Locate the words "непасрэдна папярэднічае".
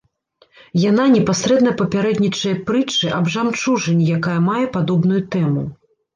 1.15-2.55